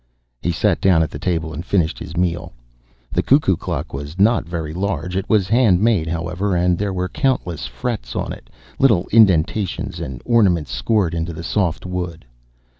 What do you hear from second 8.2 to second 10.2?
it, little indentations and